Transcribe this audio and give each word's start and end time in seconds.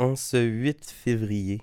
En 0.00 0.16
ce 0.16 0.38
8 0.38 0.90
février 0.90 1.60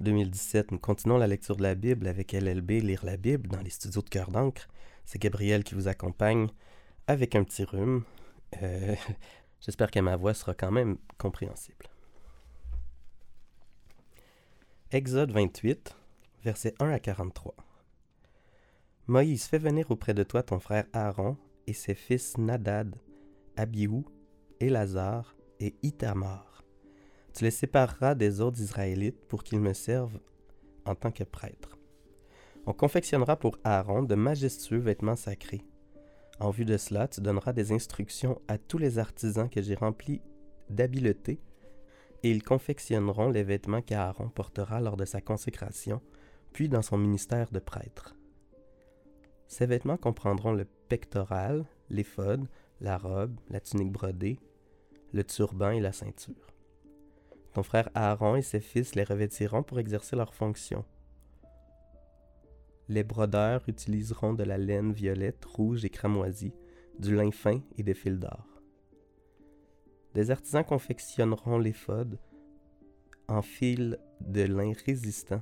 2017, 0.00 0.72
nous 0.72 0.78
continuons 0.78 1.18
la 1.18 1.26
lecture 1.26 1.56
de 1.56 1.62
la 1.62 1.74
Bible 1.74 2.06
avec 2.06 2.32
LLB 2.32 2.70
Lire 2.70 3.04
la 3.04 3.18
Bible 3.18 3.48
dans 3.48 3.60
les 3.60 3.68
studios 3.68 4.00
de 4.00 4.08
Cœur 4.08 4.30
d'encre. 4.30 4.66
C'est 5.04 5.20
Gabriel 5.20 5.62
qui 5.62 5.74
vous 5.74 5.86
accompagne 5.86 6.48
avec 7.06 7.34
un 7.34 7.44
petit 7.44 7.64
rhume. 7.64 8.04
Euh, 8.62 8.94
j'espère 9.60 9.90
que 9.90 10.00
ma 10.00 10.16
voix 10.16 10.32
sera 10.32 10.54
quand 10.54 10.70
même 10.70 10.96
compréhensible. 11.18 11.90
Exode 14.90 15.32
28, 15.32 15.94
versets 16.44 16.74
1 16.80 16.88
à 16.88 16.98
43. 16.98 17.54
Moïse, 19.06 19.44
fais 19.44 19.58
venir 19.58 19.90
auprès 19.90 20.14
de 20.14 20.22
toi 20.22 20.42
ton 20.42 20.60
frère 20.60 20.86
Aaron 20.94 21.36
et 21.66 21.74
ses 21.74 21.94
fils 21.94 22.38
Nadad, 22.38 22.96
Abihu, 23.54 24.06
Élazar 24.60 25.36
et 25.60 25.74
Itamar 25.82 26.55
tu 27.36 27.44
les 27.44 27.50
sépareras 27.50 28.14
des 28.14 28.40
autres 28.40 28.62
Israélites 28.62 29.28
pour 29.28 29.44
qu'ils 29.44 29.60
me 29.60 29.74
servent 29.74 30.18
en 30.86 30.94
tant 30.94 31.10
que 31.10 31.22
prêtre. 31.22 31.76
On 32.64 32.72
confectionnera 32.72 33.36
pour 33.36 33.58
Aaron 33.62 34.02
de 34.04 34.14
majestueux 34.14 34.78
vêtements 34.78 35.16
sacrés. 35.16 35.62
En 36.40 36.48
vue 36.48 36.64
de 36.64 36.78
cela, 36.78 37.08
tu 37.08 37.20
donneras 37.20 37.52
des 37.52 37.72
instructions 37.72 38.40
à 38.48 38.56
tous 38.56 38.78
les 38.78 38.98
artisans 38.98 39.50
que 39.50 39.60
j'ai 39.60 39.74
remplis 39.74 40.22
d'habileté, 40.70 41.38
et 42.22 42.30
ils 42.30 42.42
confectionneront 42.42 43.28
les 43.28 43.44
vêtements 43.44 43.82
qu'Aaron 43.82 44.30
portera 44.30 44.80
lors 44.80 44.96
de 44.96 45.04
sa 45.04 45.20
consécration, 45.20 46.00
puis 46.54 46.70
dans 46.70 46.82
son 46.82 46.96
ministère 46.96 47.50
de 47.50 47.58
prêtre. 47.58 48.16
Ces 49.46 49.66
vêtements 49.66 49.98
comprendront 49.98 50.52
le 50.52 50.64
pectoral, 50.88 51.66
l'éphod, 51.90 52.48
la 52.80 52.96
robe, 52.96 53.38
la 53.50 53.60
tunique 53.60 53.92
brodée, 53.92 54.40
le 55.12 55.22
turban 55.22 55.70
et 55.70 55.80
la 55.80 55.92
ceinture. 55.92 56.55
Ton 57.56 57.62
frère 57.62 57.88
Aaron 57.94 58.36
et 58.36 58.42
ses 58.42 58.60
fils 58.60 58.94
les 58.94 59.02
revêtiront 59.02 59.62
pour 59.62 59.78
exercer 59.78 60.14
leurs 60.14 60.34
fonctions. 60.34 60.84
Les 62.90 63.02
brodeurs 63.02 63.62
utiliseront 63.66 64.34
de 64.34 64.44
la 64.44 64.58
laine 64.58 64.92
violette, 64.92 65.42
rouge 65.46 65.82
et 65.86 65.88
cramoisie, 65.88 66.52
du 66.98 67.16
lin 67.16 67.30
fin 67.30 67.62
et 67.78 67.82
des 67.82 67.94
fils 67.94 68.18
d'or. 68.18 68.46
Des 70.12 70.30
artisans 70.30 70.64
confectionneront 70.64 71.56
l'éphod 71.56 72.18
en 73.26 73.40
fils 73.40 73.96
de 74.20 74.42
lin 74.42 74.74
résistant, 74.84 75.40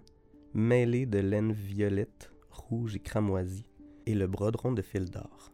mêlés 0.53 1.06
de 1.06 1.19
laine 1.19 1.51
violette, 1.51 2.31
rouge 2.49 2.95
et 2.95 3.01
cramoisie, 3.01 3.67
et 4.06 4.15
le 4.15 4.28
broderont 4.28 4.71
de 4.71 4.83
fils 4.83 5.11
d'or. 5.11 5.53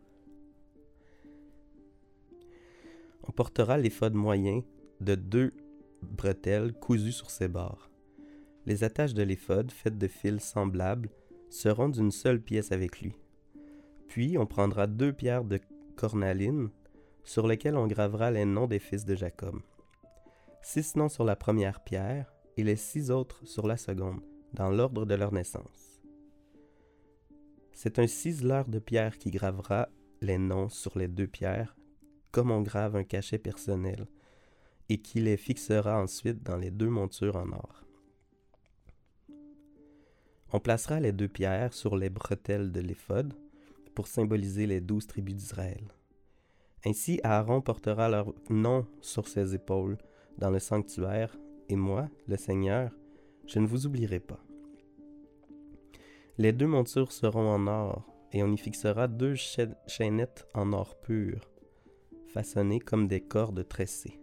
On 3.23 3.33
portera 3.33 3.79
l'éphod 3.79 4.13
moyen 4.13 4.61
de 5.01 5.15
deux 5.15 5.55
bretelles 6.03 6.73
cousues 6.73 7.13
sur 7.13 7.31
ses 7.31 7.49
bords. 7.49 7.91
Les 8.67 8.85
attaches 8.85 9.15
de 9.15 9.23
l'éphod, 9.23 9.71
faites 9.71 9.99
de 9.99 10.09
fils 10.09 10.43
semblables, 10.43 11.11
seront 11.49 11.89
d'une 11.89 12.11
seule 12.11 12.41
pièce 12.41 12.73
avec 12.73 13.01
lui. 13.01 13.15
Puis 14.07 14.39
on 14.39 14.47
prendra 14.47 14.87
deux 14.87 15.13
pierres 15.13 15.45
de 15.45 15.61
cornaline, 15.97 16.71
sur 17.25 17.47
lesquelles 17.47 17.77
on 17.77 17.87
gravera 17.87 18.31
les 18.31 18.45
noms 18.45 18.67
des 18.67 18.79
fils 18.79 19.05
de 19.05 19.15
Jacob. 19.15 19.61
Six 20.63 20.97
noms 20.97 21.09
sur 21.09 21.25
la 21.25 21.37
première 21.37 21.83
pierre 21.83 22.33
et 22.57 22.65
les 22.65 22.77
six 22.77 23.11
autres 23.11 23.47
sur 23.47 23.67
la 23.67 23.77
seconde, 23.77 24.21
dans 24.53 24.71
l'ordre 24.71 25.07
de 25.07 25.15
leur 25.15 25.33
naissance. 25.33 26.01
C'est 27.73 27.99
un 27.99 28.07
ciseleur 28.07 28.69
de 28.69 28.79
pierre 28.79 29.17
qui 29.17 29.31
gravera 29.31 29.89
les 30.21 30.39
noms 30.39 30.69
sur 30.69 30.99
les 30.99 31.09
deux 31.09 31.27
pierres, 31.27 31.77
comme 32.31 32.51
on 32.51 32.61
grave 32.61 32.97
un 32.97 33.05
cachet 33.05 33.39
personnel, 33.39 34.07
et 34.91 34.99
qui 34.99 35.21
les 35.21 35.37
fixera 35.37 36.03
ensuite 36.03 36.43
dans 36.43 36.57
les 36.57 36.73
deux 36.73 36.89
montures 36.89 37.37
en 37.37 37.53
or. 37.53 37.85
On 40.53 40.59
placera 40.59 40.99
les 40.99 41.13
deux 41.13 41.29
pierres 41.29 41.73
sur 41.73 41.97
les 41.97 42.11
bretelles 42.11 42.73
de 42.73 42.81
l'éphod 42.81 43.33
pour 43.95 44.09
symboliser 44.09 44.67
les 44.67 44.81
douze 44.81 45.07
tribus 45.07 45.37
d'Israël. 45.37 45.85
Ainsi, 46.85 47.21
Aaron 47.23 47.61
portera 47.61 48.09
leur 48.09 48.35
nom 48.49 48.85
sur 49.01 49.29
ses 49.29 49.55
épaules 49.55 49.97
dans 50.39 50.51
le 50.51 50.59
sanctuaire, 50.59 51.39
et 51.69 51.77
moi, 51.77 52.09
le 52.27 52.37
Seigneur, 52.37 52.91
je 53.47 53.61
ne 53.61 53.69
vous 53.69 53.87
oublierai 53.87 54.19
pas. 54.19 54.43
Les 56.37 56.53
deux 56.53 56.67
montures 56.67 57.13
seront 57.13 57.49
en 57.49 57.69
or, 57.69 58.05
et 58.33 58.43
on 58.43 58.51
y 58.51 58.59
fixera 58.59 59.07
deux 59.07 59.35
chaînettes 59.87 60.49
en 60.55 60.73
or 60.73 60.99
pur, 61.01 61.49
façonnées 62.27 62.81
comme 62.81 63.07
des 63.07 63.21
cordes 63.21 63.69
tressées. 63.69 64.20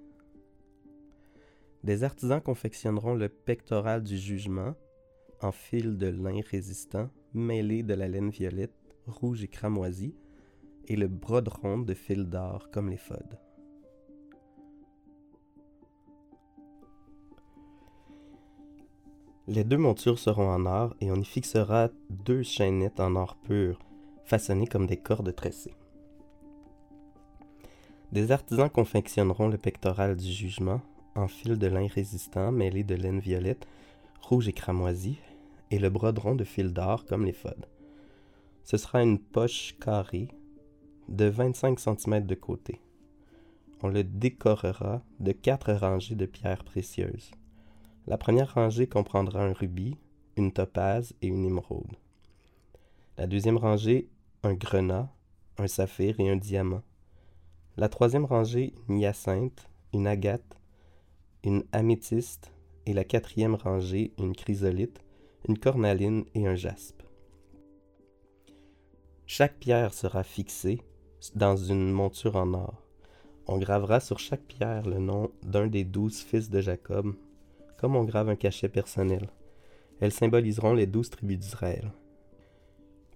Des 1.83 2.03
artisans 2.03 2.41
confectionneront 2.41 3.13
le 3.13 3.29
pectoral 3.29 4.03
du 4.03 4.17
jugement 4.17 4.75
en 5.41 5.51
fil 5.51 5.97
de 5.97 6.07
lin 6.07 6.41
résistant 6.49 7.09
mêlé 7.33 7.83
de 7.83 7.93
la 7.93 8.07
laine 8.07 8.29
violette, 8.29 8.73
rouge 9.05 9.43
et 9.43 9.47
cramoisie, 9.47 10.16
et 10.87 10.95
le 10.95 11.07
broderon 11.07 11.79
de 11.79 11.93
fil 11.93 12.25
d'or 12.25 12.69
comme 12.71 12.89
les 12.89 12.97
fodes. 12.97 13.39
Les 19.49 19.63
deux 19.63 19.77
montures 19.77 20.19
seront 20.19 20.49
en 20.49 20.66
or 20.66 20.95
et 20.99 21.09
on 21.09 21.16
y 21.16 21.25
fixera 21.25 21.89
deux 22.09 22.43
chaînettes 22.43 22.99
en 22.99 23.16
or 23.16 23.37
pur, 23.37 23.79
façonnées 24.25 24.67
comme 24.67 24.87
des 24.87 24.97
cordes 24.97 25.33
tressées. 25.33 25.75
Des 28.11 28.31
artisans 28.31 28.69
confectionneront 28.69 29.47
le 29.47 29.57
pectoral 29.57 30.17
du 30.17 30.31
jugement 30.31 30.81
en 31.17 31.28
fil 31.28 31.57
de 31.57 31.67
lin 31.67 31.88
résistant 31.88 32.51
mêlé 32.51 32.83
de 32.83 32.95
laine 32.95 33.19
violette, 33.19 33.67
rouge 34.22 34.47
et 34.47 34.53
cramoisie, 34.53 35.19
et 35.72 35.79
le 35.79 35.89
broderon 35.89 36.35
de 36.35 36.44
fil 36.44 36.72
d'or 36.72 37.05
comme 37.05 37.25
les 37.25 37.33
fodes. 37.33 37.67
Ce 38.63 38.78
sera 38.78 39.01
une 39.01 39.19
poche 39.19 39.75
carrée 39.79 40.29
de 41.09 41.25
25 41.25 41.79
cm 41.79 42.25
de 42.25 42.35
côté. 42.35 42.81
On 43.81 43.88
le 43.88 44.03
décorera 44.03 45.01
de 45.19 45.31
quatre 45.31 45.73
rangées 45.73 46.16
de 46.16 46.25
pierres 46.25 46.63
précieuses. 46.63 47.31
La 48.07 48.17
première 48.17 48.53
rangée 48.53 48.88
comprendra 48.88 49.44
un 49.44 49.53
rubis, 49.53 49.97
une 50.35 50.51
topaze 50.51 51.13
et 51.22 51.28
une 51.28 51.45
émeraude. 51.45 51.97
La 53.17 53.28
deuxième 53.28 53.57
rangée, 53.57 54.09
un 54.44 54.53
grenat, 54.53 55.11
un 55.57 55.67
saphir 55.67 56.19
et 56.19 56.29
un 56.29 56.38
diamant. 56.38 56.84
La 57.75 57.89
troisième 57.89 58.25
rangée, 58.25 58.73
une 58.88 58.99
hyacinthe, 58.99 59.69
une 59.94 60.07
agate, 60.07 60.56
une 61.47 61.63
améthyste 61.72 62.52
et 62.85 62.91
la 62.91 63.06
quatrième 63.06 63.56
rangée 63.56 64.12
une 64.18 64.35
chrysolite, 64.35 65.02
une 65.47 65.58
cornaline 65.58 66.25
et 66.35 66.46
un 66.46 66.56
jaspe. 66.56 67.02
Chaque 69.25 69.58
pierre 69.58 69.94
sera 69.94 70.24
fixée 70.24 70.81
dans 71.35 71.56
une 71.56 71.90
monture 71.90 72.35
en 72.35 72.53
or. 72.53 72.84
On 73.47 73.58
gravera 73.58 74.02
sur 74.02 74.19
chaque 74.19 74.44
pierre 74.44 74.85
le 74.90 75.00
nom 75.00 75.31
d'un 75.41 75.68
des 75.68 75.85
douze 75.85 76.19
fils 76.19 76.50
de 76.50 76.59
Jacob, 76.59 77.16
comme 77.78 77.96
on 77.96 78.03
grave 78.03 78.28
un 78.28 78.35
cachet 78.35 78.68
personnel. 78.68 79.29
Elles 80.02 80.12
symboliseront 80.12 80.74
les 80.74 80.85
douze 80.85 81.09
tribus 81.09 81.40
d'Israël. 81.40 81.94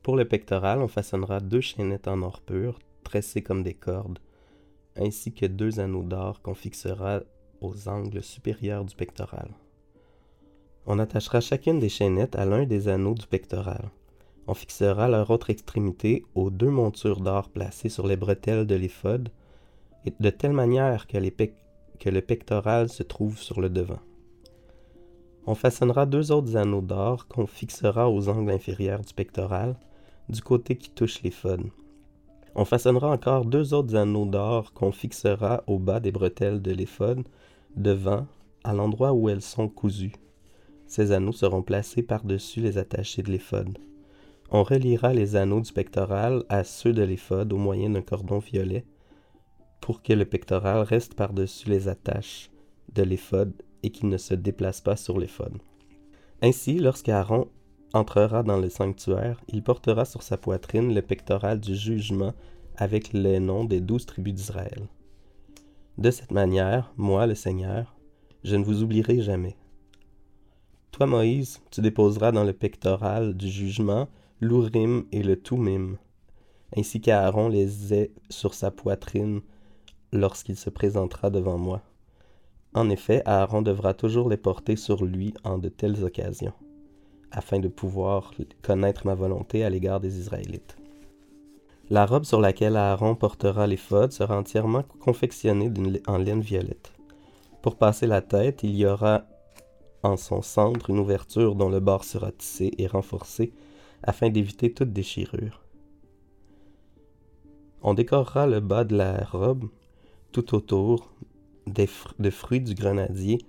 Pour 0.04 0.16
le 0.16 0.26
pectoral, 0.26 0.80
on 0.80 0.88
façonnera 0.88 1.42
deux 1.42 1.60
chaînettes 1.60 2.08
en 2.08 2.22
or 2.22 2.40
pur, 2.40 2.80
tressées 3.04 3.44
comme 3.44 3.62
des 3.62 3.74
cordes, 3.74 4.20
ainsi 4.96 5.34
que 5.34 5.46
deux 5.46 5.82
anneaux 5.82 6.04
d'or 6.04 6.42
qu'on 6.42 6.56
fixera 6.56 7.24
aux 7.62 7.88
angles 7.88 8.22
supérieurs 8.22 8.84
du 8.84 8.96
pectoral. 8.96 9.50
On 10.86 11.00
attachera 11.00 11.40
chacune 11.40 11.80
des 11.80 11.90
chaînettes 11.90 12.36
à 12.36 12.46
l'un 12.46 12.66
des 12.66 12.88
anneaux 12.88 13.14
du 13.14 13.28
pectoral. 13.28 13.92
On 14.48 14.54
fixera 14.54 15.08
leur 15.08 15.30
autre 15.30 15.52
extrémité 15.52 16.26
aux 16.34 16.50
deux 16.50 16.72
montures 16.72 17.22
d'or 17.22 17.50
placées 17.50 17.90
sur 17.90 18.08
les 18.08 18.18
bretelles 18.18 18.66
de 18.66 18.76
l'éphod, 18.76 19.30
de 20.20 20.30
telle 20.32 20.54
manière 20.54 21.06
que, 21.06 21.18
que 22.00 22.10
le 22.10 22.22
pectoral 22.22 22.90
se 22.90 23.04
trouve 23.04 23.38
sur 23.38 23.62
le 23.62 23.70
devant. 23.70 24.00
On 25.46 25.56
façonnera 25.56 26.06
deux 26.06 26.32
autres 26.32 26.56
anneaux 26.56 26.82
d'or 26.82 27.28
qu'on 27.28 27.48
fixera 27.48 28.10
aux 28.10 28.30
angles 28.30 28.52
inférieurs 28.52 29.02
du 29.02 29.14
pectoral, 29.14 29.76
du 30.30 30.42
côté 30.42 30.76
qui 30.76 30.90
touche 30.90 31.22
l'éphod. 31.22 31.62
On 32.54 32.66
façonnera 32.66 33.10
encore 33.10 33.46
deux 33.46 33.74
autres 33.74 33.96
anneaux 33.96 34.26
d'or 34.26 34.74
qu'on 34.74 34.92
fixera 34.92 35.64
au 35.68 35.80
bas 35.80 36.00
des 36.00 36.12
bretelles 36.12 36.62
de 36.62 36.72
l'éphod, 36.72 37.24
devant, 37.76 38.28
à 38.64 38.74
l'endroit 38.74 39.14
où 39.14 39.30
elles 39.30 39.42
sont 39.42 39.68
cousues. 39.68 40.14
Ces 40.88 41.12
anneaux 41.12 41.32
seront 41.32 41.64
placés 41.64 42.04
par-dessus 42.04 42.60
les 42.60 42.78
attachés 42.78 43.24
de 43.24 43.32
l'éphod. 43.32 43.78
On 44.52 44.64
reliera 44.64 45.14
les 45.14 45.36
anneaux 45.36 45.62
du 45.62 45.72
pectoral 45.72 46.44
à 46.50 46.64
ceux 46.64 46.92
de 46.92 47.04
l'éphod 47.04 47.54
au 47.54 47.58
moyen 47.58 47.92
d'un 47.92 48.02
cordon 48.02 48.40
violet 48.40 48.86
pour 49.80 50.04
que 50.04 50.14
le 50.14 50.26
pectoral 50.26 50.84
reste 50.84 51.16
par-dessus 51.16 51.70
les 51.70 51.88
attaches 51.88 52.52
de 52.94 53.04
l'éphod 53.04 53.54
et 53.84 53.90
qu'il 53.90 54.10
ne 54.10 54.18
se 54.18 54.34
déplace 54.34 54.82
pas 54.82 54.96
sur 54.96 55.18
l'éphod. 55.18 55.58
Ainsi, 56.42 56.80
lorsqu'Aaron 56.80 57.48
entrera 57.94 58.44
dans 58.44 58.60
le 58.60 58.70
sanctuaire, 58.70 59.42
il 59.48 59.64
portera 59.64 60.06
sur 60.06 60.24
sa 60.24 60.38
poitrine 60.38 60.94
le 60.94 61.02
pectoral 61.02 61.60
du 61.60 61.76
jugement 61.76 62.34
avec 62.76 63.14
les 63.14 63.40
noms 63.40 63.64
des 63.64 63.80
douze 63.80 64.06
tribus 64.06 64.34
d'Israël. 64.34 64.88
De 65.98 66.10
cette 66.10 66.32
manière, 66.32 66.94
moi, 66.98 67.28
le 67.28 67.36
Seigneur, 67.36 67.96
Je 68.44 68.56
ne 68.56 68.64
vous 68.64 68.82
oublierai 68.82 69.22
jamais. 69.22 69.56
Toi, 70.92 71.06
Moïse, 71.06 71.62
tu 71.70 71.82
déposeras 71.82 72.32
dans 72.32 72.44
le 72.44 72.54
pectoral 72.54 73.36
du 73.36 73.50
jugement 73.50 74.08
l'Urim 74.40 75.06
et 75.12 75.22
le 75.22 75.40
Tumim, 75.40 75.98
ainsi 76.76 77.02
qu'Aaron 77.02 77.50
les 77.50 77.94
ait 77.94 78.12
sur 78.30 78.56
sa 78.56 78.72
poitrine 78.72 79.42
lorsqu'il 80.12 80.58
se 80.58 80.70
présentera 80.70 81.30
devant 81.30 81.58
moi. 81.58 81.84
En 82.74 82.90
effet, 82.90 83.22
Aaron 83.26 83.62
devra 83.62 83.94
toujours 83.94 84.30
les 84.30 84.38
porter 84.38 84.78
sur 84.78 85.06
lui 85.06 85.34
en 85.44 85.58
de 85.58 85.70
telles 85.70 86.04
occasions, 86.04 86.54
afin 87.32 87.60
de 87.60 87.68
pouvoir 87.68 88.34
connaître 88.62 89.06
ma 89.06 89.14
volonté 89.14 89.64
à 89.64 89.70
l'égard 89.70 90.00
des 90.00 90.18
Israélites. 90.18 90.78
La 91.92 92.06
robe 92.06 92.24
sur 92.24 92.40
laquelle 92.40 92.78
Aaron 92.78 93.16
portera 93.16 93.68
l'éphod 93.68 94.14
sera 94.14 94.38
entièrement 94.38 94.84
confectionnée 95.02 95.70
en 96.08 96.18
laine 96.18 96.40
violette. 96.40 96.94
Pour 97.62 97.76
passer 97.76 98.08
la 98.08 98.22
tête, 98.22 98.64
il 98.64 98.78
y 98.78 98.86
aura 98.86 99.26
en 100.02 100.16
son 100.16 100.42
centre 100.42 100.90
une 100.90 101.00
ouverture 101.00 101.54
dont 101.54 101.68
le 101.68 101.82
bord 101.82 102.06
sera 102.06 102.32
tissé 102.32 102.72
et 102.78 102.88
renforcé 102.88 103.52
afin 104.04 104.30
d'éviter 104.30 104.72
toute 104.72 104.94
déchirure. 104.94 105.66
On 107.82 107.94
décorera 107.94 108.48
le 108.48 108.62
bas 108.62 108.86
de 108.86 108.96
la 108.96 109.26
robe 109.26 109.68
tout 110.32 110.56
autour 110.56 111.12
de 111.68 112.30
fruits 112.30 112.62
du 112.62 112.74
grenadier 112.74 113.40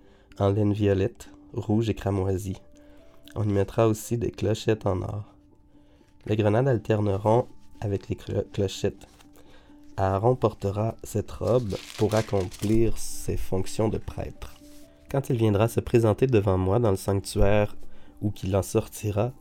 en 0.40 0.50
laine 0.50 0.72
violette, 0.72 1.30
rouge 1.52 1.90
et 1.90 1.94
cramoisie. 1.94 2.60
On 3.36 3.44
y 3.44 3.52
mettra 3.52 3.86
aussi 3.86 4.18
des 4.18 4.32
clochettes 4.32 4.84
en 4.84 5.00
or. 5.02 5.32
Les 6.26 6.34
grenades 6.34 6.66
alterneront 6.66 7.46
avec 7.84 8.08
les 8.08 8.16
clochettes. 8.52 9.06
Aaron 9.96 10.36
portera 10.36 10.94
cette 11.04 11.30
robe 11.30 11.74
pour 11.98 12.14
accomplir 12.14 12.96
ses 12.96 13.36
fonctions 13.36 13.88
de 13.88 13.98
prêtre. 13.98 14.54
Quand 15.10 15.28
il 15.28 15.36
viendra 15.36 15.68
se 15.68 15.80
présenter 15.80 16.26
devant 16.26 16.56
moi 16.56 16.78
dans 16.78 16.90
le 16.90 16.96
sanctuaire 16.96 17.76
ou 18.22 18.30
qu'il 18.30 18.56
en 18.56 18.62
sortira, 18.62 19.32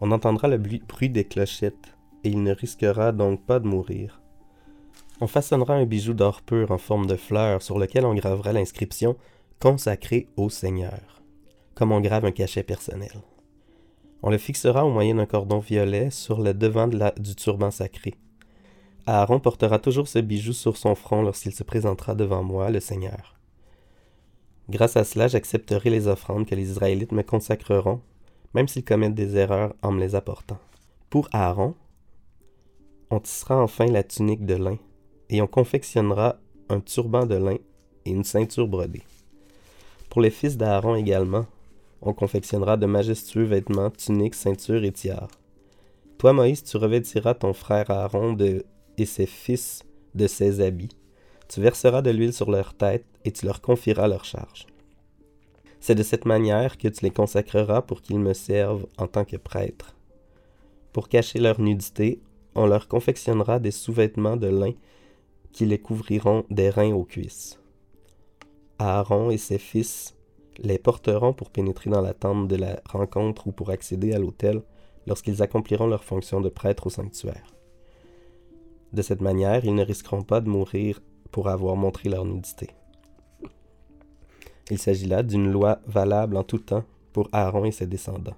on 0.00 0.10
entendra 0.10 0.48
le 0.48 0.58
bruit 0.58 1.10
des 1.10 1.24
clochettes, 1.24 1.94
et 2.24 2.30
il 2.30 2.42
ne 2.42 2.52
risquera 2.52 3.12
donc 3.12 3.44
pas 3.44 3.60
de 3.60 3.68
mourir. 3.68 4.20
On 5.20 5.26
façonnera 5.26 5.74
un 5.74 5.84
bijou 5.84 6.14
d'or 6.14 6.42
pur 6.42 6.70
en 6.70 6.78
forme 6.78 7.06
de 7.06 7.16
fleur 7.16 7.62
sur 7.62 7.78
lequel 7.78 8.06
on 8.06 8.14
gravera 8.14 8.52
l'inscription 8.52 9.16
Consacré 9.60 10.26
au 10.36 10.48
Seigneur, 10.48 11.22
comme 11.74 11.92
on 11.92 12.00
grave 12.00 12.24
un 12.24 12.32
cachet 12.32 12.62
personnel. 12.62 13.12
On 14.22 14.30
le 14.30 14.38
fixera 14.38 14.84
au 14.84 14.90
moyen 14.90 15.14
d'un 15.14 15.26
cordon 15.26 15.60
violet 15.60 16.10
sur 16.10 16.40
le 16.40 16.52
devant 16.52 16.88
du 16.88 17.34
turban 17.34 17.70
sacré. 17.70 18.14
Aaron 19.06 19.40
portera 19.40 19.78
toujours 19.78 20.08
ce 20.08 20.18
bijou 20.18 20.52
sur 20.52 20.76
son 20.76 20.94
front 20.94 21.22
lorsqu'il 21.22 21.52
se 21.52 21.64
présentera 21.64 22.14
devant 22.14 22.42
moi, 22.42 22.70
le 22.70 22.80
Seigneur. 22.80 23.36
Grâce 24.68 24.96
à 24.96 25.04
cela, 25.04 25.26
j'accepterai 25.26 25.90
les 25.90 26.06
offrandes 26.06 26.46
que 26.46 26.54
les 26.54 26.70
Israélites 26.70 27.12
me 27.12 27.22
consacreront, 27.22 28.00
même 28.54 28.68
s'ils 28.68 28.84
commettent 28.84 29.14
des 29.14 29.36
erreurs 29.36 29.74
en 29.82 29.90
me 29.90 30.00
les 30.00 30.14
apportant. 30.14 30.58
Pour 31.08 31.28
Aaron, 31.32 31.74
on 33.10 33.18
tissera 33.18 33.60
enfin 33.60 33.86
la 33.86 34.04
tunique 34.04 34.46
de 34.46 34.54
lin 34.54 34.76
et 35.28 35.42
on 35.42 35.46
confectionnera 35.46 36.36
un 36.68 36.80
turban 36.80 37.26
de 37.26 37.34
lin 37.34 37.56
et 38.04 38.10
une 38.10 38.22
ceinture 38.22 38.68
brodée. 38.68 39.02
Pour 40.08 40.20
les 40.20 40.30
fils 40.30 40.56
d'Aaron 40.56 40.94
également, 40.94 41.46
on 42.02 42.12
confectionnera 42.12 42.76
de 42.76 42.86
majestueux 42.86 43.44
vêtements, 43.44 43.90
tuniques, 43.90 44.34
ceintures 44.34 44.84
et 44.84 44.92
tiares. 44.92 45.30
Toi, 46.18 46.32
Moïse, 46.32 46.62
tu 46.62 46.76
revêtiras 46.76 47.34
ton 47.34 47.52
frère 47.52 47.90
Aaron 47.90 48.32
de, 48.32 48.64
et 48.98 49.06
ses 49.06 49.26
fils 49.26 49.82
de 50.14 50.26
ses 50.26 50.60
habits. 50.60 50.96
Tu 51.48 51.60
verseras 51.60 52.02
de 52.02 52.10
l'huile 52.10 52.32
sur 52.32 52.50
leur 52.50 52.74
tête 52.74 53.06
et 53.24 53.32
tu 53.32 53.46
leur 53.46 53.60
confieras 53.60 54.08
leur 54.08 54.24
charge. 54.24 54.66
C'est 55.80 55.94
de 55.94 56.02
cette 56.02 56.26
manière 56.26 56.76
que 56.76 56.88
tu 56.88 57.04
les 57.04 57.10
consacreras 57.10 57.82
pour 57.82 58.02
qu'ils 58.02 58.18
me 58.18 58.34
servent 58.34 58.86
en 58.98 59.06
tant 59.06 59.24
que 59.24 59.36
prêtres. 59.36 59.96
Pour 60.92 61.08
cacher 61.08 61.38
leur 61.38 61.60
nudité, 61.60 62.20
on 62.54 62.66
leur 62.66 62.88
confectionnera 62.88 63.58
des 63.58 63.70
sous-vêtements 63.70 64.36
de 64.36 64.48
lin 64.48 64.72
qui 65.52 65.64
les 65.66 65.78
couvriront 65.78 66.44
des 66.50 66.70
reins 66.70 66.94
aux 66.94 67.04
cuisses. 67.04 67.58
Aaron 68.78 69.30
et 69.30 69.38
ses 69.38 69.58
fils 69.58 70.14
les 70.60 70.78
porteront 70.78 71.32
pour 71.32 71.50
pénétrer 71.50 71.90
dans 71.90 72.00
la 72.00 72.14
tente 72.14 72.48
de 72.48 72.56
la 72.56 72.80
rencontre 72.88 73.46
ou 73.46 73.52
pour 73.52 73.70
accéder 73.70 74.12
à 74.12 74.18
l'autel 74.18 74.62
lorsqu'ils 75.06 75.42
accompliront 75.42 75.86
leur 75.86 76.04
fonction 76.04 76.40
de 76.40 76.48
prêtre 76.48 76.86
au 76.86 76.90
sanctuaire. 76.90 77.54
De 78.92 79.02
cette 79.02 79.20
manière, 79.20 79.64
ils 79.64 79.74
ne 79.74 79.84
risqueront 79.84 80.22
pas 80.22 80.40
de 80.40 80.48
mourir 80.48 81.00
pour 81.30 81.48
avoir 81.48 81.76
montré 81.76 82.08
leur 82.08 82.24
nudité. 82.24 82.70
Il 84.70 84.78
s'agit 84.78 85.06
là 85.06 85.22
d'une 85.22 85.50
loi 85.50 85.80
valable 85.86 86.36
en 86.36 86.44
tout 86.44 86.58
temps 86.58 86.84
pour 87.12 87.28
Aaron 87.32 87.64
et 87.64 87.72
ses 87.72 87.86
descendants. 87.86 88.36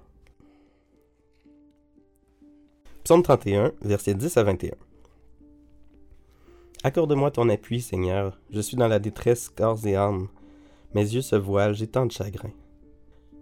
Psaume 3.03 3.21
31, 3.21 3.73
versets 3.81 4.15
10 4.15 4.37
à 4.37 4.43
21. 4.43 4.71
Accorde-moi 6.83 7.31
ton 7.31 7.49
appui, 7.49 7.81
Seigneur. 7.81 8.39
Je 8.49 8.61
suis 8.61 8.77
dans 8.77 8.87
la 8.87 8.99
détresse 8.99 9.49
corps 9.49 9.85
et 9.85 9.95
âme. 9.95 10.27
Mes 10.93 11.13
yeux 11.13 11.21
se 11.21 11.35
voilent, 11.35 11.73
j'ai 11.73 11.87
tant 11.87 12.05
de 12.05 12.11
chagrin. 12.11 12.51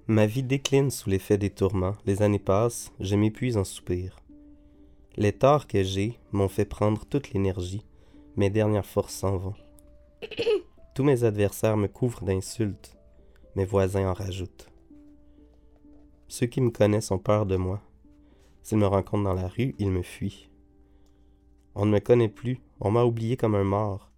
Ma 0.08 0.26
vie 0.26 0.44
décline 0.44 0.90
sous 0.90 1.10
l'effet 1.10 1.38
des 1.38 1.50
tourments. 1.50 1.96
Les 2.06 2.22
années 2.22 2.40
passent, 2.40 2.92
je 3.00 3.16
m'épuise 3.16 3.58
en 3.58 3.64
soupirs. 3.64 4.18
Les 5.18 5.34
torts 5.34 5.68
que 5.68 5.84
j'ai 5.84 6.18
m'ont 6.32 6.48
fait 6.48 6.66
prendre 6.66 7.06
toute 7.06 7.32
l'énergie. 7.34 7.86
Mes 8.38 8.50
dernières 8.50 8.86
forces 8.86 9.16
s'en 9.16 9.38
vont. 9.38 9.56
Tous 10.96 11.04
mes 11.04 11.24
adversaires 11.24 11.78
me 11.78 11.88
couvrent 11.88 12.24
d'insultes. 12.24 12.98
Mes 13.56 13.66
voisins 13.66 14.10
en 14.10 14.14
rajoutent. 14.14 14.70
Ceux 16.30 16.48
qui 16.48 16.62
me 16.62 16.72
connaissent 16.72 17.12
ont 17.12 17.20
peur 17.20 17.46
de 17.46 17.58
moi. 17.58 17.82
S'ils 18.64 18.78
me 18.78 18.88
rencontrent 18.88 19.24
dans 19.24 19.34
la 19.34 19.50
rue, 19.50 19.76
ils 19.80 19.92
me 19.92 20.02
fuient. 20.02 20.50
On 21.76 21.86
ne 21.86 21.92
me 21.92 22.00
connaît 22.00 22.30
plus, 22.30 22.60
on 22.80 22.92
m'a 22.92 23.04
oublié 23.04 23.38
comme 23.38 23.56
un 23.56 23.64
mort, 23.64 24.12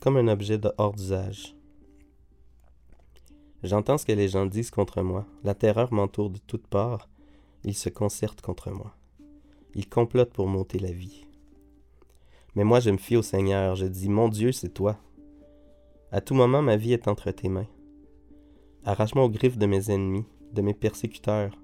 comme 0.00 0.16
un 0.16 0.28
objet 0.28 0.58
de 0.58 0.70
hors 0.78 0.94
d'usage. 0.94 1.57
J'entends 3.62 3.98
ce 3.98 4.06
que 4.06 4.12
les 4.12 4.28
gens 4.28 4.46
disent 4.46 4.70
contre 4.70 5.02
moi, 5.02 5.26
la 5.42 5.54
terreur 5.54 5.92
m'entoure 5.92 6.30
de 6.30 6.38
toutes 6.38 6.66
parts, 6.66 7.08
ils 7.64 7.74
se 7.74 7.88
concertent 7.88 8.40
contre 8.40 8.70
moi. 8.70 8.94
Ils 9.74 9.88
complotent 9.88 10.32
pour 10.32 10.46
monter 10.46 10.78
la 10.78 10.92
vie. 10.92 11.26
Mais 12.54 12.64
moi 12.64 12.80
je 12.80 12.90
me 12.90 12.96
fie 12.98 13.16
au 13.16 13.22
Seigneur, 13.22 13.74
je 13.74 13.86
dis, 13.86 14.08
mon 14.08 14.28
Dieu, 14.28 14.52
c'est 14.52 14.72
toi. 14.72 14.96
À 16.12 16.20
tout 16.20 16.34
moment 16.34 16.62
ma 16.62 16.76
vie 16.76 16.92
est 16.92 17.08
entre 17.08 17.30
tes 17.30 17.48
mains. 17.48 17.66
Arrache-moi 18.84 19.24
aux 19.24 19.30
griffes 19.30 19.58
de 19.58 19.66
mes 19.66 19.90
ennemis, 19.90 20.24
de 20.52 20.62
mes 20.62 20.74
persécuteurs. 20.74 21.58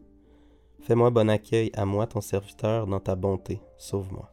Fais-moi 0.80 1.10
bon 1.10 1.30
accueil 1.30 1.70
à 1.74 1.86
moi, 1.86 2.06
ton 2.06 2.20
serviteur, 2.20 2.86
dans 2.86 3.00
ta 3.00 3.14
bonté. 3.14 3.60
Sauve-moi. 3.78 4.30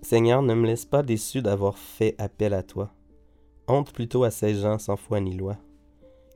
Seigneur, 0.00 0.42
ne 0.42 0.54
me 0.54 0.66
laisse 0.66 0.86
pas 0.86 1.02
déçu 1.02 1.42
d'avoir 1.42 1.76
fait 1.76 2.14
appel 2.18 2.54
à 2.54 2.62
toi. 2.62 2.90
Honte 3.70 3.92
plutôt 3.92 4.24
à 4.24 4.30
ces 4.30 4.54
gens 4.54 4.78
sans 4.78 4.96
foi 4.96 5.20
ni 5.20 5.36
loi. 5.36 5.58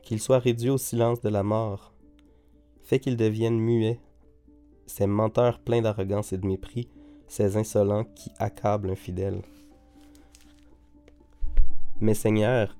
Qu'ils 0.03 0.21
soient 0.21 0.39
réduits 0.39 0.69
au 0.69 0.77
silence 0.77 1.23
de 1.23 1.31
la 1.31 1.43
mort. 1.43 1.95
Fais 2.83 2.99
qu'ils 2.99 3.17
deviennent 3.17 3.59
muets. 3.59 4.01
Ces 4.87 5.07
menteurs 5.07 5.59
pleins 5.59 5.81
d'arrogance 5.81 6.35
et 6.35 6.39
de 6.39 6.47
mépris, 6.47 6.89
ces 7.29 7.57
insolents 7.57 8.05
qui 8.05 8.31
accablent 8.39 8.91
un 8.91 8.97
fidèle. 8.97 9.41
Mais 12.01 12.13
Seigneur, 12.13 12.77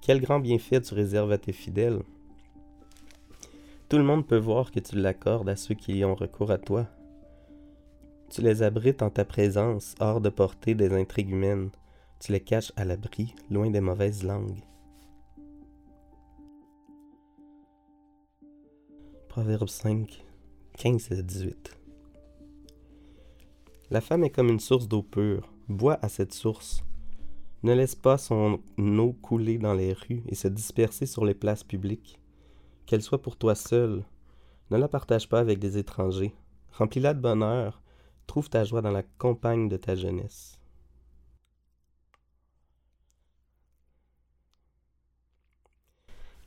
quel 0.00 0.20
grand 0.20 0.40
bienfait 0.40 0.80
tu 0.80 0.94
réserves 0.94 1.30
à 1.30 1.38
tes 1.38 1.52
fidèles. 1.52 2.02
Tout 3.88 3.98
le 3.98 4.04
monde 4.04 4.26
peut 4.26 4.38
voir 4.38 4.72
que 4.72 4.80
tu 4.80 4.96
l'accordes 4.96 5.48
à 5.48 5.54
ceux 5.54 5.76
qui 5.76 5.98
y 5.98 6.04
ont 6.04 6.16
recours 6.16 6.50
à 6.50 6.58
toi. 6.58 6.86
Tu 8.30 8.42
les 8.42 8.64
abrites 8.64 9.02
en 9.02 9.10
ta 9.10 9.24
présence, 9.24 9.94
hors 10.00 10.20
de 10.20 10.30
portée 10.30 10.74
des 10.74 10.92
intrigues 10.92 11.30
humaines. 11.30 11.70
Tu 12.22 12.30
les 12.30 12.40
caches 12.40 12.70
à 12.76 12.84
l'abri, 12.84 13.34
loin 13.50 13.68
des 13.68 13.80
mauvaises 13.80 14.22
langues. 14.22 14.62
Proverbe 19.28 19.68
5, 19.68 20.24
15 20.78 21.10
à 21.10 21.20
18. 21.20 21.76
La 23.90 24.00
femme 24.00 24.22
est 24.22 24.30
comme 24.30 24.50
une 24.50 24.60
source 24.60 24.86
d'eau 24.86 25.02
pure. 25.02 25.52
Bois 25.68 25.98
à 26.00 26.08
cette 26.08 26.32
source. 26.32 26.84
Ne 27.64 27.74
laisse 27.74 27.96
pas 27.96 28.18
son 28.18 28.60
eau 28.78 29.12
couler 29.14 29.58
dans 29.58 29.74
les 29.74 29.92
rues 29.92 30.22
et 30.28 30.36
se 30.36 30.46
disperser 30.46 31.06
sur 31.06 31.24
les 31.24 31.34
places 31.34 31.64
publiques. 31.64 32.20
Qu'elle 32.86 33.02
soit 33.02 33.20
pour 33.20 33.36
toi 33.36 33.56
seule. 33.56 34.04
Ne 34.70 34.76
la 34.76 34.86
partage 34.86 35.28
pas 35.28 35.40
avec 35.40 35.58
des 35.58 35.76
étrangers. 35.76 36.36
Remplis-la 36.70 37.14
de 37.14 37.20
bonheur 37.20 37.82
Trouve 38.28 38.48
ta 38.48 38.62
joie 38.62 38.80
dans 38.80 38.92
la 38.92 39.02
campagne 39.02 39.68
de 39.68 39.76
ta 39.76 39.96
jeunesse. 39.96 40.61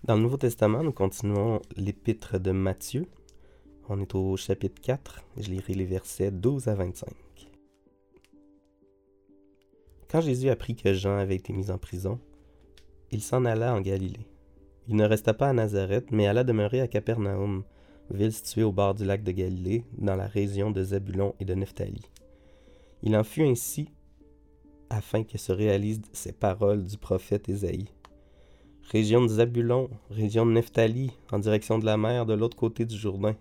Dans 0.05 0.15
le 0.15 0.21
Nouveau 0.21 0.37
Testament, 0.37 0.83
nous 0.83 0.91
continuons 0.91 1.63
l'épître 1.77 2.37
de 2.37 2.51
Matthieu. 2.51 3.07
On 3.89 3.99
est 3.99 4.13
au 4.13 4.37
chapitre 4.37 4.79
4, 4.79 5.23
je 5.37 5.49
lirai 5.49 5.73
les 5.73 5.85
versets 5.85 6.29
12 6.29 6.67
à 6.67 6.75
25. 6.75 7.09
Quand 10.07 10.21
Jésus 10.21 10.49
apprit 10.49 10.75
que 10.75 10.93
Jean 10.93 11.17
avait 11.17 11.37
été 11.37 11.53
mis 11.53 11.71
en 11.71 11.79
prison, 11.79 12.19
il 13.09 13.23
s'en 13.23 13.45
alla 13.45 13.73
en 13.73 13.81
Galilée. 13.81 14.27
Il 14.87 14.95
ne 14.95 15.05
resta 15.05 15.33
pas 15.33 15.49
à 15.49 15.53
Nazareth, 15.53 16.11
mais 16.11 16.27
alla 16.27 16.43
demeurer 16.43 16.81
à 16.81 16.87
Capernaum, 16.87 17.63
ville 18.11 18.31
située 18.31 18.61
au 18.61 18.71
bord 18.71 18.93
du 18.93 19.05
lac 19.05 19.23
de 19.23 19.31
Galilée, 19.31 19.85
dans 19.97 20.15
la 20.15 20.27
région 20.27 20.69
de 20.69 20.83
Zabulon 20.83 21.33
et 21.39 21.45
de 21.45 21.55
Nephtali. 21.55 22.03
Il 23.01 23.17
en 23.17 23.23
fut 23.23 23.41
ainsi 23.41 23.89
afin 24.91 25.23
que 25.23 25.39
se 25.39 25.51
réalisent 25.51 26.03
ces 26.13 26.31
paroles 26.31 26.83
du 26.83 26.99
prophète 26.99 27.49
Ésaïe. 27.49 27.89
Région 28.91 29.23
de 29.23 29.27
Zabulon, 29.27 29.89
région 30.11 30.45
de 30.45 30.51
Nephtali, 30.51 31.11
en 31.31 31.39
direction 31.39 31.79
de 31.79 31.85
la 31.85 31.97
mer 31.97 32.27
de 32.27 32.35
l'autre 32.35 32.55
côté 32.55 32.85
du 32.85 32.95
Jourdain. 32.95 33.35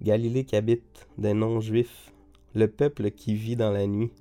Galilée 0.00 0.44
qu'habite 0.44 1.08
des 1.18 1.34
non-juifs, 1.34 2.12
le 2.54 2.68
peuple 2.68 3.10
qui 3.10 3.34
vit 3.34 3.56
dans 3.56 3.72
la 3.72 3.88
nuit 3.88 4.12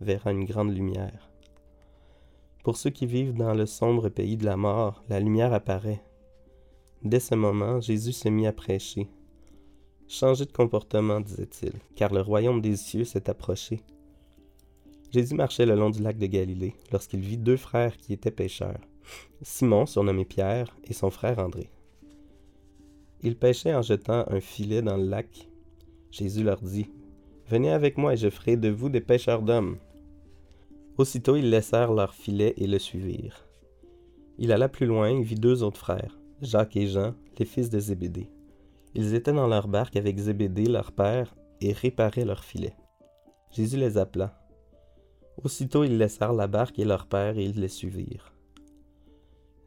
verra 0.00 0.32
une 0.32 0.46
grande 0.46 0.74
lumière. 0.74 1.30
Pour 2.62 2.78
ceux 2.78 2.88
qui 2.88 3.04
vivent 3.04 3.34
dans 3.34 3.52
le 3.52 3.66
sombre 3.66 4.08
pays 4.08 4.38
de 4.38 4.46
la 4.46 4.56
mort, 4.56 5.04
la 5.10 5.20
lumière 5.20 5.52
apparaît. 5.52 6.02
Dès 7.02 7.20
ce 7.20 7.34
moment, 7.34 7.82
Jésus 7.82 8.14
se 8.14 8.30
mit 8.30 8.46
à 8.46 8.52
prêcher. 8.54 9.06
Changez 10.08 10.46
de 10.46 10.52
comportement, 10.52 11.20
disait-il, 11.20 11.72
car 11.94 12.14
le 12.14 12.22
royaume 12.22 12.62
des 12.62 12.76
cieux 12.76 13.04
s'est 13.04 13.28
approché. 13.28 13.80
Jésus 15.12 15.34
marchait 15.34 15.66
le 15.66 15.74
long 15.74 15.90
du 15.90 16.00
lac 16.00 16.16
de 16.16 16.26
Galilée 16.26 16.74
lorsqu'il 16.90 17.20
vit 17.20 17.36
deux 17.36 17.58
frères 17.58 17.98
qui 17.98 18.14
étaient 18.14 18.30
pêcheurs, 18.30 18.80
Simon, 19.42 19.86
surnommé 19.86 20.24
Pierre, 20.24 20.76
et 20.84 20.92
son 20.92 21.10
frère 21.10 21.38
André. 21.38 21.70
Ils 23.22 23.36
pêchaient 23.36 23.74
en 23.74 23.82
jetant 23.82 24.24
un 24.28 24.40
filet 24.40 24.82
dans 24.82 24.96
le 24.96 25.06
lac. 25.06 25.48
Jésus 26.10 26.42
leur 26.42 26.60
dit, 26.60 26.90
Venez 27.48 27.70
avec 27.70 27.98
moi 27.98 28.14
et 28.14 28.16
je 28.16 28.30
ferai 28.30 28.56
de 28.56 28.68
vous 28.68 28.88
des 28.88 29.00
pêcheurs 29.00 29.42
d'hommes. 29.42 29.78
Aussitôt 30.96 31.36
ils 31.36 31.50
laissèrent 31.50 31.92
leur 31.92 32.14
filet 32.14 32.54
et 32.56 32.66
le 32.66 32.78
suivirent. 32.78 33.46
Il 34.38 34.52
alla 34.52 34.68
plus 34.68 34.86
loin 34.86 35.08
et 35.08 35.22
vit 35.22 35.34
deux 35.34 35.62
autres 35.62 35.78
frères, 35.78 36.18
Jacques 36.42 36.76
et 36.76 36.86
Jean, 36.86 37.14
les 37.38 37.44
fils 37.44 37.70
de 37.70 37.78
Zébédée. 37.78 38.30
Ils 38.94 39.14
étaient 39.14 39.32
dans 39.32 39.48
leur 39.48 39.68
barque 39.68 39.96
avec 39.96 40.18
Zébédée, 40.18 40.66
leur 40.66 40.92
père, 40.92 41.34
et 41.60 41.72
réparaient 41.72 42.24
leur 42.24 42.44
filet. 42.44 42.74
Jésus 43.50 43.76
les 43.76 43.96
appela. 43.98 44.38
Aussitôt 45.42 45.84
ils 45.84 45.96
laissèrent 45.96 46.32
la 46.32 46.46
barque 46.46 46.78
et 46.78 46.84
leur 46.84 47.06
père 47.06 47.38
et 47.38 47.44
ils 47.44 47.58
les 47.58 47.68
suivirent. 47.68 48.33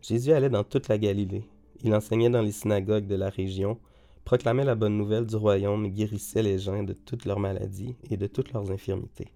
Jésus 0.08 0.32
allait 0.32 0.50
dans 0.50 0.64
toute 0.64 0.88
la 0.88 0.98
Galilée. 0.98 1.44
Il 1.84 1.94
enseignait 1.94 2.30
dans 2.30 2.42
les 2.42 2.54
synagogues 2.54 3.08
de 3.08 3.16
la 3.16 3.30
région, 3.30 3.78
proclamait 4.24 4.64
la 4.64 4.76
bonne 4.76 4.96
nouvelle 4.96 5.26
du 5.26 5.36
royaume 5.36 5.84
et 5.84 5.92
guérissait 5.92 6.44
les 6.44 6.60
gens 6.60 6.82
de 6.82 6.94
toutes 6.94 7.26
leurs 7.26 7.42
maladies 7.42 7.98
et 8.10 8.16
de 8.16 8.26
toutes 8.26 8.54
leurs 8.54 8.72
infirmités. 8.72 9.28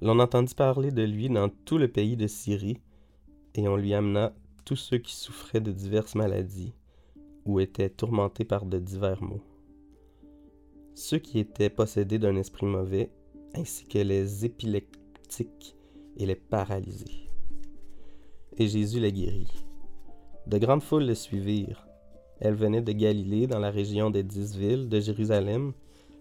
L'on 0.00 0.18
entendit 0.18 0.56
parler 0.56 0.90
de 0.90 1.04
lui 1.04 1.28
dans 1.28 1.48
tout 1.48 1.78
le 1.78 1.86
pays 1.86 2.16
de 2.16 2.26
Syrie, 2.26 2.80
et 3.54 3.68
on 3.68 3.76
lui 3.76 3.94
amena 3.94 4.34
tous 4.64 4.74
ceux 4.74 4.98
qui 4.98 5.14
souffraient 5.14 5.60
de 5.60 5.70
diverses 5.70 6.16
maladies 6.16 6.74
ou 7.44 7.60
étaient 7.60 7.90
tourmentés 7.90 8.44
par 8.44 8.66
de 8.66 8.80
divers 8.80 9.22
maux. 9.22 9.42
Ceux 10.94 11.18
qui 11.18 11.38
étaient 11.38 11.70
possédés 11.70 12.18
d'un 12.18 12.34
esprit 12.34 12.66
mauvais, 12.66 13.12
ainsi 13.54 13.86
que 13.86 13.98
les 13.98 14.44
épileptiques 14.44 15.76
et 16.16 16.26
les 16.26 16.34
paralysés. 16.34 17.21
Et 18.58 18.68
Jésus 18.68 19.00
les 19.00 19.12
guérit. 19.12 19.64
De 20.46 20.58
grandes 20.58 20.82
foules 20.82 21.06
le 21.06 21.14
suivirent. 21.14 21.86
Elles 22.40 22.54
venaient 22.54 22.82
de 22.82 22.92
Galilée, 22.92 23.46
dans 23.46 23.60
la 23.60 23.70
région 23.70 24.10
des 24.10 24.22
dix 24.22 24.56
villes, 24.56 24.88
de 24.88 25.00
Jérusalem, 25.00 25.72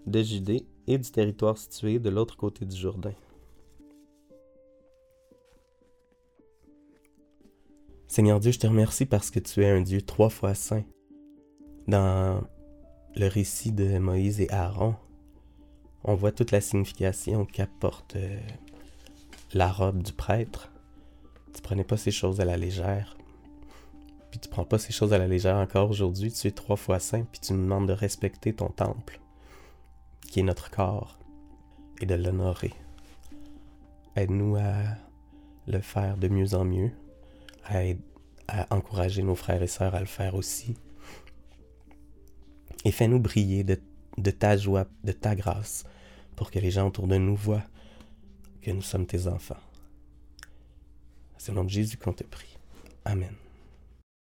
de 0.05 0.21
Judée 0.21 0.65
et 0.87 0.97
du 0.97 1.09
territoire 1.09 1.57
situé 1.57 1.99
de 1.99 2.09
l'autre 2.09 2.37
côté 2.37 2.65
du 2.65 2.75
Jourdain. 2.75 3.13
Seigneur 8.07 8.39
Dieu, 8.39 8.51
je 8.51 8.59
te 8.59 8.67
remercie 8.67 9.05
parce 9.05 9.31
que 9.31 9.39
tu 9.39 9.63
es 9.63 9.69
un 9.69 9.81
Dieu 9.81 10.01
trois 10.01 10.29
fois 10.29 10.53
saint. 10.53 10.83
Dans 11.87 12.43
le 13.15 13.27
récit 13.27 13.71
de 13.71 13.97
Moïse 13.99 14.41
et 14.41 14.49
Aaron, 14.51 14.95
on 16.03 16.15
voit 16.15 16.31
toute 16.31 16.51
la 16.51 16.61
signification 16.61 17.45
qu'apporte 17.45 18.15
euh, 18.15 18.39
la 19.53 19.71
robe 19.71 20.03
du 20.03 20.13
prêtre. 20.13 20.70
Tu 21.53 21.61
prenais 21.61 21.83
pas 21.83 21.97
ces 21.97 22.11
choses 22.11 22.39
à 22.39 22.45
la 22.45 22.57
légère. 22.57 23.17
Puis 24.29 24.39
tu 24.39 24.49
prends 24.49 24.63
pas 24.63 24.79
ces 24.79 24.93
choses 24.93 25.13
à 25.13 25.17
la 25.17 25.27
légère 25.27 25.57
encore 25.57 25.89
aujourd'hui. 25.89 26.31
Tu 26.31 26.47
es 26.47 26.51
trois 26.51 26.77
fois 26.77 26.99
saint, 26.99 27.23
puis 27.23 27.41
tu 27.41 27.53
nous 27.53 27.63
demandes 27.63 27.87
de 27.87 27.93
respecter 27.93 28.53
ton 28.53 28.69
temple, 28.69 29.19
qui 30.21 30.39
est 30.39 30.43
notre 30.43 30.71
corps, 30.71 31.19
et 31.99 32.05
de 32.05 32.15
l'honorer. 32.15 32.73
Aide-nous 34.15 34.55
à 34.55 34.73
le 35.67 35.79
faire 35.79 36.17
de 36.17 36.27
mieux 36.27 36.53
en 36.53 36.65
mieux 36.65 36.91
à, 37.65 37.83
encourager 38.69 39.23
nos 39.23 39.35
frères 39.35 39.61
et 39.61 39.67
sœurs 39.67 39.95
à 39.95 39.99
le 39.99 40.05
faire 40.05 40.35
aussi. 40.35 40.75
Et 42.83 42.91
fais-nous 42.91 43.19
briller 43.19 43.63
de 43.63 44.31
ta 44.31 44.57
joie, 44.57 44.87
de 45.03 45.11
ta 45.11 45.35
grâce, 45.35 45.85
pour 46.35 46.51
que 46.51 46.59
les 46.59 46.71
gens 46.71 46.87
autour 46.87 47.07
de 47.07 47.17
nous 47.17 47.35
voient 47.35 47.63
que 48.61 48.71
nous 48.71 48.81
sommes 48.81 49.05
tes 49.05 49.27
enfants. 49.27 49.55
C'est 51.43 51.51
au 51.51 51.55
nom 51.55 51.63
de 51.63 51.71
Jésus 51.71 51.97
qu'on 51.97 52.13
te 52.13 52.23
prie. 52.23 52.55
Amen. 53.03 53.33